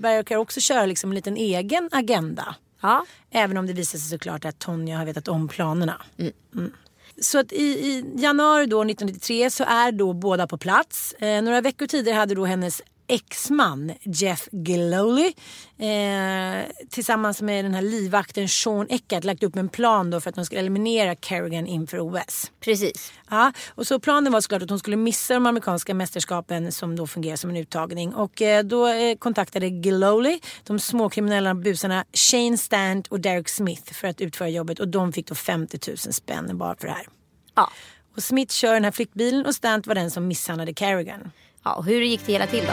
verkar 0.00 0.36
också 0.36 0.60
köra 0.60 0.86
liksom 0.86 1.10
en 1.10 1.14
liten 1.14 1.36
egen 1.36 1.88
agenda. 1.92 2.54
Ja. 2.80 3.06
Även 3.30 3.56
om 3.56 3.66
det 3.66 3.72
visar 3.72 3.98
sig 3.98 4.08
såklart 4.08 4.44
att 4.44 4.58
Tonja 4.58 4.98
har 4.98 5.04
vetat 5.04 5.28
om 5.28 5.48
planerna. 5.48 6.02
Mm. 6.18 6.32
Mm. 6.54 6.72
Så 7.20 7.38
att 7.38 7.52
i, 7.52 7.62
i, 7.62 8.04
januari 8.16 8.66
då 8.66 8.82
1993 8.82 9.50
så 9.50 9.64
är 9.64 9.92
då 9.92 10.12
båda 10.12 10.46
på 10.46 10.58
plats. 10.58 11.12
Eh, 11.12 11.42
några 11.42 11.60
veckor 11.60 11.86
tidigare 11.86 12.16
hade 12.16 12.34
då 12.34 12.44
hennes 12.44 12.82
exman 13.10 13.92
Jeff 14.02 14.48
Glowley 14.52 15.32
eh, 15.78 16.64
tillsammans 16.90 17.42
med 17.42 17.64
den 17.64 17.74
här 17.74 17.82
livvakten 17.82 18.48
Sean 18.48 18.86
Eckert 18.90 19.24
lagt 19.24 19.42
upp 19.42 19.56
en 19.56 19.68
plan 19.68 20.10
då 20.10 20.20
för 20.20 20.30
att 20.30 20.36
de 20.36 20.44
skulle 20.44 20.60
eliminera 20.60 21.14
Kerrigan 21.14 21.66
inför 21.66 22.00
OS. 22.00 22.52
Precis. 22.60 23.12
Ja, 23.30 23.52
och 23.74 23.86
så 23.86 24.00
planen 24.00 24.32
var 24.32 24.40
såklart 24.40 24.62
att 24.62 24.70
hon 24.70 24.78
skulle 24.78 24.96
missa 24.96 25.34
de 25.34 25.46
amerikanska 25.46 25.94
mästerskapen 25.94 26.72
som 26.72 26.96
då 26.96 27.06
fungerar 27.06 27.36
som 27.36 27.50
en 27.50 27.56
uttagning. 27.56 28.14
Och 28.14 28.42
eh, 28.42 28.64
då 28.64 28.88
eh, 28.88 29.16
kontaktade 29.16 29.70
Glowley 29.70 30.40
de 30.64 30.78
småkriminella 30.78 31.54
busarna 31.54 32.04
Shane 32.12 32.58
Stant 32.58 33.06
och 33.06 33.20
Derek 33.20 33.48
Smith 33.48 33.92
för 33.92 34.08
att 34.08 34.20
utföra 34.20 34.48
jobbet 34.48 34.80
och 34.80 34.88
de 34.88 35.12
fick 35.12 35.26
då 35.26 35.34
50 35.34 35.78
000 35.88 35.96
spänn 35.96 36.58
bara 36.58 36.76
för 36.76 36.86
det 36.86 36.92
här. 36.92 37.06
Ja. 37.54 37.70
Och 38.16 38.22
Smith 38.22 38.54
kör 38.54 38.74
den 38.74 38.84
här 38.84 38.90
flyktbilen 38.90 39.46
och 39.46 39.54
Stant 39.54 39.86
var 39.86 39.94
den 39.94 40.10
som 40.10 40.28
misshandlade 40.28 40.74
Kerrigan. 40.74 41.30
Ja, 41.64 41.74
och 41.74 41.84
hur 41.84 42.00
gick 42.00 42.26
det 42.26 42.32
hela 42.32 42.46
till 42.46 42.64
då? 42.64 42.72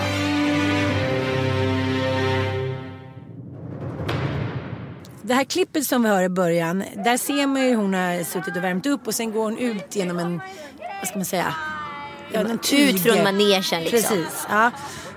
Det 5.21 5.33
här 5.33 5.43
klippet 5.43 5.85
som 5.85 6.03
vi 6.03 6.09
hör 6.09 6.23
i 6.23 6.29
början, 6.29 6.83
där 6.95 7.17
ser 7.17 7.47
man 7.47 7.61
ju 7.61 7.67
hur 7.67 7.75
hon 7.75 7.93
har 7.93 8.23
suttit 8.23 8.57
och 8.57 8.63
värmt 8.63 8.85
upp 8.85 9.07
och 9.07 9.15
sen 9.15 9.31
går 9.31 9.43
hon 9.43 9.57
ut 9.57 9.95
genom 9.95 10.19
en, 10.19 10.41
vad 10.99 11.07
ska 11.07 11.17
man 11.17 11.25
säga? 11.25 11.55
Ja, 12.31 12.41
ut 12.71 13.01
från 13.01 13.23
manegen 13.23 13.63
liksom. 13.83 13.89
Precis, 13.89 14.45
ja. 14.49 14.71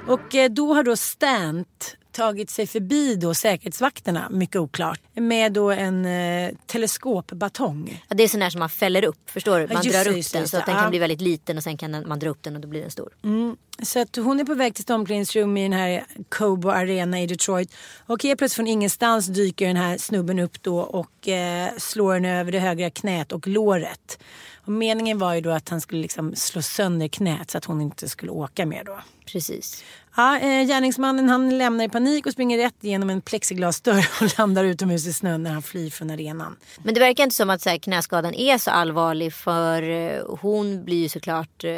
Och 0.07 0.35
eh, 0.35 0.51
då 0.51 0.75
har 0.75 0.83
då 0.83 0.97
Stant 0.97 1.97
tagit 2.21 2.51
sig 2.51 2.67
förbi 2.67 3.17
då 3.17 3.35
säkerhetsvakterna, 3.35 4.29
mycket 4.31 4.57
oklart, 4.57 5.01
med 5.15 5.53
då 5.53 5.71
en 5.71 6.05
eh, 6.05 6.51
teleskopbatong. 6.67 8.05
Ja, 8.09 8.17
det 8.17 8.23
är 8.23 8.29
sån 8.29 8.41
där 8.41 8.51
som 8.51 8.59
man 8.59 8.71
fäller 8.71 9.05
upp, 9.05 9.31
förstår 9.31 9.61
du? 9.61 9.75
Man 9.75 9.83
Ja, 9.85 9.93
drar 9.93 10.11
upp 10.11 10.17
just 10.17 10.33
den 10.33 10.43
det, 10.43 10.49
så 10.49 10.57
att 10.57 10.67
den 10.67 10.77
kan 10.77 10.91
bli 10.91 10.99
väldigt 10.99 11.21
liten 11.21 11.57
och 11.57 11.63
sen 11.63 11.77
kan 11.77 12.09
man 12.09 12.19
dra 12.19 12.31
upp 12.31 12.43
den 12.43 12.55
och 12.55 12.61
då 12.61 12.69
blir 12.69 12.81
den 12.81 12.91
stor. 12.91 13.09
Mm. 13.25 13.57
Så 13.83 14.01
att 14.01 14.17
hon 14.17 14.41
är 14.41 14.45
på 14.45 14.55
väg 14.55 14.75
till 14.75 14.83
sitt 14.83 14.91
omklädningsrum 14.91 15.57
i 15.57 15.63
den 15.63 15.73
här 15.73 16.05
Cobo 16.29 16.69
Arena 16.69 17.21
i 17.21 17.27
Detroit. 17.27 17.75
Och 18.07 18.23
helt 18.23 18.39
plötsligt 18.39 18.57
från 18.57 18.67
ingenstans 18.67 19.27
dyker 19.27 19.67
den 19.67 19.77
här 19.77 19.99
snubben 19.99 20.39
upp 20.39 20.63
då 20.63 20.81
och 20.81 21.29
eh, 21.29 21.71
slår 21.79 22.15
henne 22.15 22.41
över 22.41 22.53
det 22.53 22.61
högra 22.61 22.91
knät 22.91 23.33
och 23.33 23.47
låret. 23.47 24.19
Och 24.65 24.73
meningen 24.73 25.19
var 25.19 25.35
ju 25.35 25.41
då 25.41 25.51
att 25.51 25.69
han 25.69 25.81
skulle 25.81 26.03
liksom 26.03 26.35
slå 26.37 26.63
sönder 26.63 27.09
knät 27.09 27.51
så 27.51 27.59
att 27.59 27.65
hon 27.65 27.81
inte 27.81 28.09
skulle 28.09 28.33
åka 28.33 28.67
mer 28.67 28.85
då. 28.85 28.99
Precis. 29.33 29.85
Ja, 30.21 30.39
eh, 30.39 30.67
gärningsmannen 30.67 31.29
han 31.29 31.59
lämnar 31.59 31.85
i 31.85 31.89
panik 31.89 32.27
och 32.27 32.33
springer 32.33 32.59
rätt 32.59 32.77
genom 32.81 33.11
en 33.11 33.21
plexiglasdörr 33.21 34.09
och 34.21 34.39
landar 34.39 34.65
utomhus 34.65 35.07
i 35.07 35.13
snön 35.13 35.43
när 35.43 35.51
han 35.51 35.63
flyr 35.63 35.91
från 35.91 36.11
arenan. 36.11 36.57
Men 36.83 36.95
det 36.95 37.01
verkar 37.01 37.25
inte 37.25 37.37
som 37.37 37.51
att 37.51 37.63
så 37.63 37.69
här, 37.69 37.79
knäskadan 37.79 38.35
är 38.35 38.59
så 38.59 38.71
allvarlig 38.71 39.35
för 39.35 39.83
eh, 39.83 40.23
hon 40.41 40.85
blir 40.85 41.03
ju 41.03 41.09
såklart 41.09 41.65
eh, 41.65 41.71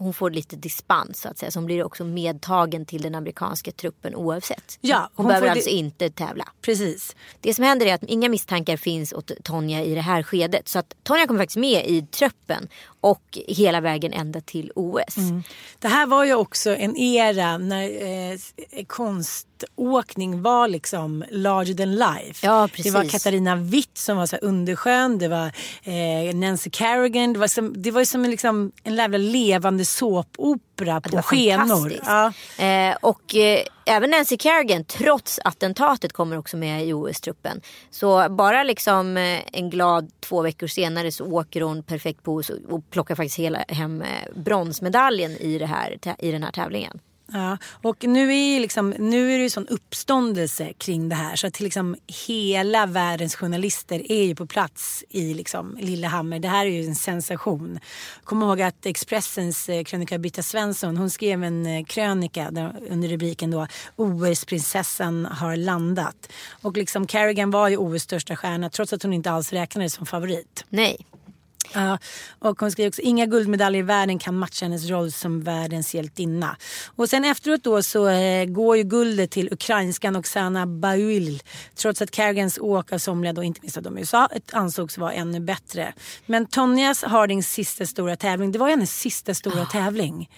hon 0.00 0.14
får 0.14 0.30
lite 0.30 0.56
dispens 0.56 1.20
så 1.20 1.28
att 1.28 1.38
säga. 1.38 1.50
Så 1.50 1.58
hon 1.58 1.66
blir 1.66 1.84
också 1.84 2.04
medtagen 2.04 2.86
till 2.86 3.02
den 3.02 3.14
amerikanska 3.14 3.72
truppen 3.72 4.14
oavsett. 4.14 4.78
Ja, 4.80 4.98
hon, 4.98 5.10
hon 5.24 5.26
behöver 5.26 5.48
alltså 5.48 5.70
inte 5.70 6.10
tävla. 6.10 6.44
Precis. 6.62 7.16
Det 7.40 7.54
som 7.54 7.64
händer 7.64 7.86
är 7.86 7.94
att 7.94 8.02
inga 8.02 8.28
misstankar 8.28 8.76
finns 8.76 9.12
åt 9.12 9.30
Tonja 9.42 9.84
i 9.84 9.94
det 9.94 10.00
här 10.00 10.22
skedet. 10.22 10.68
Så 10.68 10.78
att 10.78 10.94
Tonja 11.02 11.26
kommer 11.26 11.40
faktiskt 11.40 11.56
med 11.56 11.86
i 11.86 12.02
truppen 12.02 12.68
och 13.00 13.38
hela 13.48 13.80
vägen 13.80 14.12
ända 14.12 14.40
till 14.40 14.72
OS. 14.74 15.16
Mm. 15.16 15.42
Det 15.78 15.88
här 15.88 16.06
var 16.06 16.24
ju 16.24 16.34
också 16.34 16.76
en 16.76 16.96
era 16.96 17.58
när 17.58 18.02
eh, 18.72 18.84
konståkning 19.76 20.42
var 20.42 20.68
liksom 20.68 21.24
larger 21.30 21.74
than 21.74 21.94
life. 21.94 22.46
Ja. 22.46 22.68
Det 22.76 22.90
var 22.90 23.04
Katarina 23.04 23.56
Witt 23.56 23.98
som 23.98 24.16
var 24.16 24.26
så 24.26 24.36
underskön. 24.36 25.18
Det 25.18 25.28
var 25.28 25.52
eh, 25.82 26.34
Nancy 26.34 26.70
Kerrigan. 26.70 27.32
Det 27.32 27.38
var, 27.38 27.46
som, 27.46 27.82
det 27.82 27.90
var 27.90 28.04
som 28.04 28.24
en, 28.24 28.30
liksom, 28.30 28.72
en 28.84 28.94
jävla 28.94 29.18
levande 29.18 29.84
såpopera 29.84 31.00
på 31.00 31.22
skenor. 31.22 31.92
Ja. 32.06 32.32
Eh, 32.64 32.96
och 33.00 33.34
eh, 33.34 33.64
även 33.86 34.10
Nancy 34.10 34.36
Kerrigan, 34.38 34.84
trots 34.84 35.40
attentatet, 35.44 36.12
kommer 36.12 36.38
också 36.38 36.56
med 36.56 36.86
i 36.86 36.92
OS-truppen. 36.92 37.60
Så 37.90 38.28
bara 38.30 38.62
liksom 38.62 39.16
eh, 39.16 39.40
en 39.52 39.70
glad 39.70 40.10
två 40.20 40.42
veckor 40.42 40.66
senare 40.66 41.12
så 41.12 41.24
åker 41.24 41.60
hon 41.60 41.82
perfekt 41.82 42.22
på 42.22 42.34
OS 42.34 42.50
och, 42.50 42.90
plockar 42.90 43.14
faktiskt 43.14 43.38
hela, 43.38 43.58
hem 43.68 44.02
eh, 44.02 44.08
bronsmedaljen 44.36 45.30
i, 45.30 45.58
det 45.58 45.66
här, 45.66 45.98
i 46.18 46.30
den 46.30 46.42
här 46.42 46.52
tävlingen. 46.52 47.00
Ja, 47.32 47.58
och 47.82 48.04
nu 48.04 48.32
är, 48.32 48.54
ju 48.54 48.60
liksom, 48.60 48.90
nu 48.90 49.34
är 49.34 49.38
det 49.38 49.42
ju 49.42 49.50
sån 49.50 49.68
uppståndelse 49.68 50.72
kring 50.78 51.08
det 51.08 51.14
här 51.14 51.36
så 51.36 51.46
att 51.46 51.60
liksom 51.60 51.96
hela 52.26 52.86
världens 52.86 53.34
journalister 53.34 54.12
är 54.12 54.24
ju 54.24 54.34
på 54.34 54.46
plats 54.46 55.04
i 55.08 55.34
liksom 55.34 55.76
Lillehammer. 55.80 56.38
Det 56.38 56.48
här 56.48 56.66
är 56.66 56.70
ju 56.70 56.84
en 56.84 56.94
sensation. 56.94 57.80
Kom 58.24 58.42
ihåg 58.42 58.62
att 58.62 58.86
Expressens 58.86 59.68
eh, 59.68 59.84
krönika 59.84 60.18
Britta 60.18 60.42
Svensson 60.42 60.96
hon 60.96 61.10
skrev 61.10 61.44
en 61.44 61.66
eh, 61.66 61.84
krönika 61.84 62.50
där, 62.50 62.76
under 62.90 63.08
rubriken 63.08 63.50
då 63.50 63.66
OS-prinsessan 63.96 65.24
har 65.24 65.56
landat. 65.56 66.32
Och 66.62 66.76
liksom 66.76 67.06
Carrigan 67.06 67.50
var 67.50 67.68
ju 67.68 67.76
OS 67.76 68.02
största 68.02 68.36
stjärna 68.36 68.70
trots 68.70 68.92
att 68.92 69.02
hon 69.02 69.12
inte 69.12 69.30
alls 69.30 69.52
räknades 69.52 69.94
som 69.94 70.06
favorit. 70.06 70.64
Nej. 70.68 71.06
Ja, 71.74 71.98
och 72.38 72.60
hon 72.60 72.70
skriver 72.70 72.88
också 72.88 73.02
inga 73.02 73.26
guldmedaljer 73.26 73.82
i 73.82 73.82
världen 73.82 74.18
kan 74.18 74.38
matcha 74.38 74.64
hennes 74.64 74.88
roll 74.88 75.12
som 75.12 75.40
världens 75.42 75.94
hjältinna. 75.94 76.56
Och 76.96 77.08
sen 77.08 77.24
efteråt 77.24 77.64
då 77.64 77.82
så 77.82 78.08
eh, 78.08 78.44
går 78.44 78.76
ju 78.76 78.82
guldet 78.82 79.30
till 79.30 79.52
ukrainskan 79.52 80.16
Oksana 80.16 80.66
Bauil. 80.66 81.42
Trots 81.74 82.02
att 82.02 82.10
Carrigans 82.10 82.58
åk 82.58 82.92
av 82.92 82.98
somliga, 82.98 83.32
då 83.32 83.42
inte 83.42 83.60
minst 83.62 83.76
av 83.76 83.82
de 83.82 83.98
i 83.98 84.00
USA, 84.00 84.28
ansågs 84.52 84.98
vara 84.98 85.12
ännu 85.12 85.40
bättre. 85.40 85.92
Men 86.26 86.46
Tonjas 86.46 87.02
Hardings 87.02 87.52
sista 87.52 87.86
stora 87.86 88.16
tävling, 88.16 88.52
det 88.52 88.58
var 88.58 88.68
hennes 88.68 89.00
sista 89.00 89.34
stora 89.34 89.64
tävling. 89.66 90.28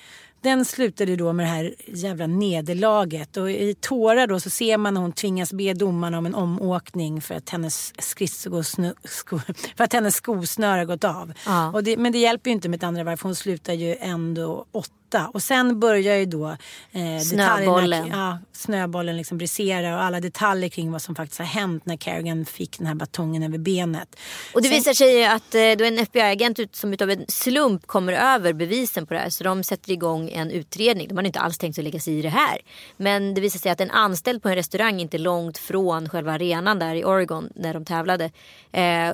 Den 0.43 0.65
slutade 0.65 1.17
då 1.17 1.33
med 1.33 1.47
det 1.47 1.51
här 1.51 1.75
jävla 1.87 2.27
nederlaget 2.27 3.37
och 3.37 3.51
i 3.51 3.75
tårar 3.81 4.27
då 4.27 4.41
så 4.41 4.51
ser 4.51 4.77
man 4.77 4.95
när 4.95 5.01
hon 5.01 5.13
tvingas 5.13 5.53
be 5.53 5.75
domarna 5.75 6.19
om 6.19 6.27
en 6.27 6.35
omåkning 6.35 7.21
för 7.21 7.35
att 7.35 7.51
hennes, 7.51 7.93
skridskosnö, 7.99 8.93
sko, 9.05 9.39
för 9.77 9.85
att 9.85 9.93
hennes 9.93 10.15
skosnöre 10.15 10.79
har 10.79 10.85
gått 10.85 11.05
av. 11.05 11.33
Ja. 11.47 11.81
Det, 11.85 11.97
men 11.97 12.13
det 12.13 12.19
hjälper 12.19 12.51
ju 12.51 12.55
inte 12.55 12.69
med 12.69 12.77
ett 12.77 12.85
andra 12.85 13.05
varv 13.05 13.17
för 13.17 13.25
hon 13.25 13.35
slutar 13.35 13.73
ju 13.73 13.97
ändå 14.01 14.67
åtta. 14.73 14.93
Och 15.33 15.43
sen 15.43 15.81
börjar 15.81 16.17
ju 16.17 16.27
då 16.27 16.49
eh, 16.93 17.19
Snöbollen. 17.25 18.07
Ja, 18.07 18.39
snöbollen 18.53 19.17
liksom 19.17 19.39
brisera 19.39 19.97
och 19.97 20.03
alla 20.03 20.21
detaljer 20.21 20.69
kring 20.69 20.93
vad 20.93 21.03
som 21.03 21.15
faktiskt 21.15 21.39
har 21.39 21.47
hänt 21.47 21.87
när 21.87 21.97
Kerrigan 21.97 22.45
fick 22.45 22.79
den 22.79 22.87
här 22.87 22.95
batongen 22.95 23.43
över 23.43 23.59
benet. 23.59 24.17
Och 24.55 24.63
det 24.63 24.69
Sen- 24.69 24.77
visar 24.79 24.93
sig 24.93 25.25
att 25.27 25.55
eh, 25.55 25.71
då 25.79 25.85
en 25.85 25.99
FBI-agent 25.99 26.59
ut- 26.59 26.77
som 26.77 26.93
utav 26.93 27.11
en 27.11 27.25
slump 27.29 27.87
kommer 27.87 28.13
över 28.13 28.53
bevisen 28.53 29.07
på 29.07 29.15
det 29.15 29.21
här. 29.21 29.31
Så 29.31 29.45
de 29.45 29.65
sätter 29.65 29.93
igång 29.93 30.31
en 30.31 30.51
utredning. 30.51 31.09
De 31.09 31.17
hade 31.17 31.27
inte 31.27 31.41
alls 31.41 31.59
tänkt 31.59 31.79
att 31.79 31.85
lägga 31.85 32.01
sig 32.01 32.19
i 32.19 32.23
det 32.23 32.29
här. 32.29 32.59
Men 32.97 33.35
det 33.35 33.41
visar 33.41 33.59
sig 33.59 33.73
att 33.73 33.81
en 33.81 33.91
anställd 33.91 34.43
på 34.43 34.49
en 34.49 34.55
restaurang 34.55 35.01
inte 35.01 35.19
långt 35.19 35.59
från 35.59 36.09
själva 36.09 36.33
arenan 36.33 36.79
där 36.79 36.95
i 36.95 37.05
Oregon 37.05 37.49
när 37.55 37.75
de 37.75 37.85
tävlade. 37.85 38.31
Eh, 38.73 39.11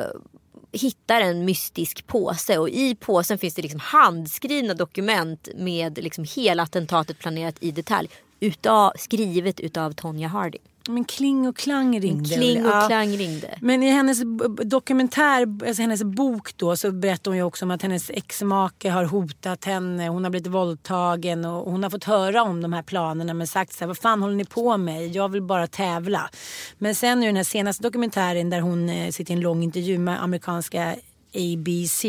hittar 0.72 1.20
en 1.20 1.44
mystisk 1.44 2.06
påse 2.06 2.58
och 2.58 2.68
i 2.68 2.94
påsen 2.94 3.38
finns 3.38 3.54
det 3.54 3.62
liksom 3.62 3.80
handskrivna 3.80 4.74
dokument 4.74 5.48
med 5.54 5.98
liksom 5.98 6.24
hela 6.36 6.62
attentatet 6.62 7.18
planerat 7.18 7.56
i 7.60 7.70
detalj. 7.70 8.08
Utav, 8.40 8.92
skrivet 8.96 9.60
utav 9.60 9.92
Tonya 9.92 10.28
Harding. 10.28 10.62
Men 10.88 11.04
Kling 11.04 11.48
och 11.48 11.56
Klang 11.56 12.00
ringde. 12.00 12.34
Kling 12.34 12.66
och 12.66 12.70
Ja. 12.70 12.86
Klang 12.86 13.08
ringde. 13.16 13.58
Men 13.60 13.82
i 13.82 13.90
hennes 13.90 14.18
dokumentär, 14.64 15.66
alltså 15.66 15.82
hennes 15.82 16.02
bok 16.02 16.56
då, 16.56 16.76
så 16.76 16.92
berättar 16.92 17.30
hon 17.30 17.36
ju 17.36 17.42
också 17.42 17.64
om 17.64 17.70
att 17.70 17.82
hennes 17.82 18.10
exmake 18.10 18.90
har 18.90 19.04
hotat 19.04 19.64
henne. 19.64 20.08
Hon 20.08 20.24
har 20.24 20.30
blivit 20.30 20.46
våldtagen 20.46 21.44
och 21.44 21.70
hon 21.70 21.82
har 21.82 21.90
fått 21.90 22.04
höra 22.04 22.42
om 22.42 22.62
de 22.62 22.72
här 22.72 22.82
planerna 22.82 23.34
men 23.34 23.46
sagt 23.46 23.72
så 23.72 23.80
här, 23.80 23.86
vad 23.86 23.98
fan 23.98 24.22
håller 24.22 24.36
ni 24.36 24.44
på 24.44 24.76
med? 24.76 25.08
Jag 25.08 25.28
vill 25.28 25.42
bara 25.42 25.66
tävla. 25.66 26.30
Men 26.78 26.94
sen 26.94 27.22
i 27.22 27.26
den 27.26 27.36
här 27.36 27.44
senaste 27.44 27.82
dokumentären 27.82 28.50
där 28.50 28.60
hon 28.60 28.88
eh, 28.88 29.10
sitter 29.10 29.32
i 29.32 29.36
en 29.36 29.40
lång 29.40 29.62
intervju 29.62 29.98
med 29.98 30.22
amerikanska 30.22 30.96
ABC 31.34 32.04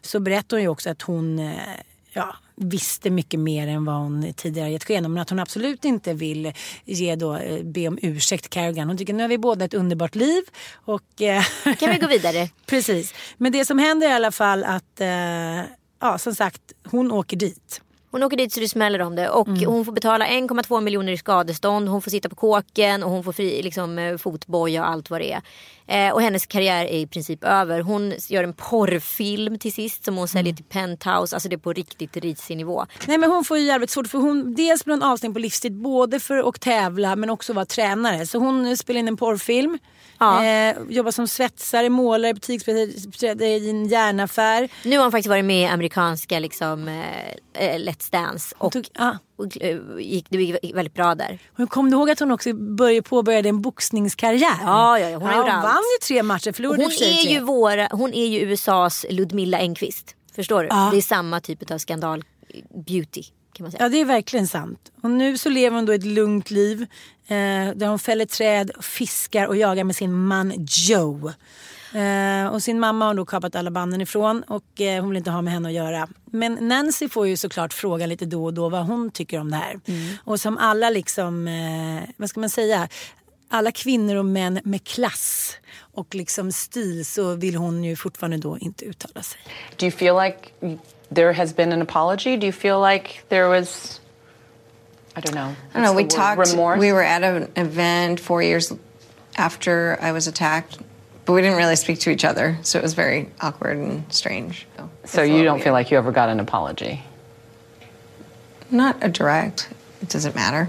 så 0.00 0.20
berättar 0.20 0.56
hon 0.56 0.62
ju 0.62 0.68
också 0.68 0.90
att 0.90 1.02
hon 1.02 1.38
eh, 1.38 1.52
ja, 2.12 2.36
visste 2.60 3.10
mycket 3.10 3.40
mer 3.40 3.68
än 3.68 3.84
vad 3.84 3.94
hon 3.94 4.32
tidigare 4.32 4.70
gett 4.70 4.84
sken 4.84 5.04
om. 5.06 5.12
Men 5.12 5.22
att 5.22 5.30
hon 5.30 5.38
absolut 5.38 5.84
inte 5.84 6.14
vill 6.14 6.52
ge 6.84 7.16
då, 7.16 7.36
eh, 7.36 7.62
be 7.64 7.88
om 7.88 7.98
ursäkt 8.02 8.50
Carrigan. 8.50 8.88
Hon 8.88 8.98
tycker 8.98 9.12
nu 9.12 9.22
har 9.22 9.28
vi 9.28 9.38
båda 9.38 9.64
ett 9.64 9.74
underbart 9.74 10.14
liv. 10.14 10.42
Och, 10.74 11.22
eh, 11.22 11.44
Kan 11.78 11.90
vi 11.90 11.98
gå 11.98 12.06
vidare? 12.06 12.48
Precis. 12.66 13.14
Men 13.36 13.52
det 13.52 13.64
som 13.64 13.78
händer 13.78 14.08
i 14.08 14.12
alla 14.12 14.32
fall 14.32 14.64
att, 14.64 15.00
eh, 15.00 15.08
ja 16.00 16.18
som 16.18 16.34
sagt, 16.34 16.62
hon 16.90 17.12
åker 17.12 17.36
dit. 17.36 17.82
Hon 18.10 18.22
åker 18.22 18.36
dit 18.36 18.52
så 18.52 18.60
det 18.60 18.68
smäller 18.68 19.00
om 19.02 19.16
det 19.16 19.28
och 19.28 19.48
hon 19.48 19.84
får 19.84 19.92
betala 19.92 20.26
1,2 20.26 20.80
miljoner 20.80 21.12
i 21.12 21.16
skadestånd. 21.16 21.88
Hon 21.88 22.02
får 22.02 22.10
sitta 22.10 22.28
på 22.28 22.36
kåken 22.36 23.02
och 23.02 23.10
hon 23.10 23.24
får 23.24 23.32
fri, 23.32 23.62
liksom, 23.62 24.18
fotboja 24.22 24.82
och 24.82 24.88
allt 24.88 25.10
vad 25.10 25.20
det 25.20 25.32
är. 25.32 25.42
Eh, 25.90 26.12
och 26.12 26.22
hennes 26.22 26.46
karriär 26.46 26.84
är 26.84 26.98
i 26.98 27.06
princip 27.06 27.44
över. 27.44 27.80
Hon 27.80 28.12
gör 28.28 28.44
en 28.44 28.52
porrfilm 28.52 29.58
till 29.58 29.72
sist 29.72 30.04
som 30.04 30.16
hon 30.16 30.28
säljer 30.28 30.54
till 30.54 30.64
Penthouse. 30.64 31.36
Alltså 31.36 31.48
det 31.48 31.54
är 31.54 31.58
på 31.58 31.72
riktigt 31.72 32.16
risig 32.16 32.56
nivå. 32.56 32.86
Nej 33.06 33.18
men 33.18 33.30
hon 33.30 33.44
får 33.44 33.58
ju 33.58 33.64
jävligt 33.64 33.90
svårt 33.90 34.06
för 34.06 34.18
hon 34.18 34.54
dels 34.54 34.84
blir 34.84 34.94
hon 34.94 35.02
avstängd 35.02 35.34
på 35.34 35.40
livstid 35.40 35.72
både 35.72 36.20
för 36.20 36.48
att 36.48 36.60
tävla 36.60 37.16
men 37.16 37.30
också 37.30 37.52
vara 37.52 37.66
tränare. 37.66 38.26
Så 38.26 38.38
hon 38.38 38.76
spelar 38.76 39.00
in 39.00 39.08
en 39.08 39.16
porrfilm. 39.16 39.78
Eh, 40.20 40.76
jobbar 40.88 41.10
som 41.10 41.28
svetsare, 41.28 41.88
målare, 41.88 42.34
butiksbiträde 42.34 43.46
i 43.46 43.70
en 43.70 43.88
järnaffär. 43.88 44.68
Nu 44.84 44.96
har 44.96 45.04
hon 45.04 45.12
faktiskt 45.12 45.28
varit 45.28 45.44
med 45.44 45.62
i 45.62 45.66
amerikanska 45.66 46.38
liksom, 46.38 46.88
eh, 46.88 47.64
eh, 47.64 47.78
Let's 47.78 48.12
Dance 48.12 48.54
och, 48.58 48.72
och 49.40 49.62
eh, 49.62 49.78
gick, 49.98 50.26
det 50.28 50.42
gick 50.42 50.74
väldigt 50.74 50.94
bra 50.94 51.14
där. 51.14 51.38
Hon 51.56 51.66
kom 51.66 51.90
du 51.90 51.96
ihåg 51.96 52.10
att 52.10 52.20
hon 52.20 52.30
också 52.30 52.52
började, 52.52 53.02
påbörjade 53.02 53.48
en 53.48 53.60
boxningskarriär? 53.60 54.58
Ja, 54.62 54.98
ja, 54.98 55.10
ja, 55.10 55.18
hon 55.18 55.36
gjort 55.36 55.48
allt. 55.48 55.64
vann 55.64 55.74
ju 55.74 56.06
tre 56.06 56.22
matcher, 56.22 56.52
förlorade 56.52 56.82
Hon 56.82 56.92
är, 56.92 57.22
tre. 57.22 57.32
ju 57.32 57.40
våra, 57.40 57.88
hon 57.90 58.14
är 58.14 58.26
ju 58.26 58.40
USAs 58.40 59.06
Ludmilla 59.10 59.58
Engqvist. 59.58 60.14
Förstår 60.34 60.62
du? 60.62 60.68
Ja. 60.70 60.88
Det 60.92 60.98
är 60.98 61.02
samma 61.02 61.40
typ 61.40 61.70
av 61.70 61.78
skandal 61.78 62.24
beauty 62.86 63.22
kan 63.52 63.64
man 63.64 63.70
säga. 63.70 63.84
Ja 63.84 63.88
det 63.88 64.00
är 64.00 64.04
verkligen 64.04 64.48
sant. 64.48 64.92
Och 65.02 65.10
nu 65.10 65.38
så 65.38 65.48
lever 65.48 65.76
hon 65.76 65.86
då 65.86 65.92
ett 65.92 66.06
lugnt 66.06 66.50
liv. 66.50 66.82
Eh, 67.26 67.36
där 67.74 67.86
hon 67.86 67.98
fäller 67.98 68.26
träd, 68.26 68.70
fiskar 68.80 69.46
och 69.46 69.56
jagar 69.56 69.84
med 69.84 69.96
sin 69.96 70.12
man 70.12 70.66
Joe. 70.68 71.32
Eh, 71.94 72.46
och 72.52 72.62
sin 72.62 72.80
mamma 72.80 73.04
har 73.04 73.14
då 73.14 73.24
kapat 73.24 73.56
alla 73.56 73.70
banden 73.70 74.00
ifrån 74.00 74.42
och 74.42 74.80
eh, 74.80 75.00
hon 75.00 75.10
vill 75.10 75.18
inte 75.18 75.30
ha 75.30 75.42
med 75.42 75.52
henne 75.52 75.68
att 75.68 75.74
göra. 75.74 76.08
Men 76.24 76.68
Nancy 76.68 77.08
får 77.08 77.26
ju 77.28 77.36
såklart 77.36 77.72
fråga 77.72 78.06
lite 78.06 78.26
då 78.26 78.44
och 78.44 78.54
då 78.54 78.68
vad 78.68 78.86
hon 78.86 79.10
tycker 79.10 79.40
om 79.40 79.50
det 79.50 79.56
här. 79.56 79.80
Och 80.24 80.40
som 80.40 80.58
alla 80.58 80.90
liksom, 80.90 81.48
eh, 81.48 82.10
vad 82.16 82.30
ska 82.30 82.40
man 82.40 82.50
säga? 82.50 82.88
Alla 83.48 83.72
kvinnor 83.72 84.16
och 84.16 84.24
män 84.24 84.60
med 84.64 84.84
klass 84.84 85.56
och 85.94 86.14
liksom 86.14 86.52
stil 86.52 87.06
så 87.06 87.34
vill 87.34 87.56
hon 87.56 87.84
ju 87.84 87.96
fortfarande 87.96 88.36
då 88.36 88.58
inte 88.58 88.84
uttala 88.84 89.22
sig. 89.22 89.40
Do 89.76 89.86
you 89.86 89.92
feel 89.92 90.14
like 90.24 90.38
there 91.14 91.32
has 91.32 91.56
been 91.56 91.72
an 91.72 91.82
apology? 91.82 92.36
Do 92.36 92.46
you 92.46 92.52
feel 92.52 92.80
like 92.92 93.10
there 93.28 93.48
was, 93.48 94.00
I 95.16 95.20
don't 95.20 95.32
know. 95.32 95.50
I 95.74 95.78
don't 95.78 95.84
know. 95.84 95.96
We 95.96 96.04
talked. 96.04 96.50
Remorse? 96.50 96.80
We 96.80 96.92
were 96.92 97.04
at 97.04 97.22
an 97.22 97.46
event 97.54 98.20
four 98.20 98.42
years 98.42 98.72
after 99.36 99.98
I 100.02 100.12
was 100.12 100.28
attacked, 100.28 100.78
but 101.30 101.34
we 101.34 101.42
didn't 101.42 101.58
really 101.58 101.76
speak 101.76 102.00
to 102.00 102.10
each 102.10 102.24
other, 102.24 102.58
so 102.62 102.78
it 102.78 102.82
was 102.82 102.94
very 102.94 103.28
awkward 103.40 103.78
and 103.78 104.02
strange. 104.12 104.66
so 105.04 105.22
a 105.22 105.26
you 105.26 105.44
don't 105.44 105.62
feel 105.62 105.72
like 105.72 105.92
you 105.92 105.96
ever 105.96 106.10
got 106.10 106.28
an 106.28 106.40
apology? 106.40 107.04
Not 108.68 108.96
a 109.00 109.08
direct. 109.08 109.68
It 110.02 110.08
doesn't 110.08 110.34
matter 110.34 110.68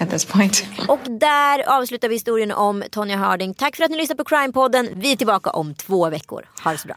at 0.00 0.08
this 0.08 0.24
point. 0.24 0.64
Och 0.88 1.00
där 1.10 1.68
avslutar 1.78 2.08
vi 2.08 2.14
historien 2.14 2.52
om 2.52 2.84
Tonya 2.90 3.16
Harding. 3.16 3.54
Tack 3.54 3.76
för 3.76 3.84
att 3.84 3.90
ni 3.90 3.96
lyssnar 3.96 4.16
på 4.16 4.24
Crime-podden. 4.24 4.88
Vi 4.96 5.12
är 5.12 5.16
tillbaka 5.16 5.50
om 5.50 5.74
två 5.74 6.10
veckor. 6.10 6.48
Ha 6.64 6.72
det 6.72 6.78
så 6.78 6.88
bra. 6.88 6.96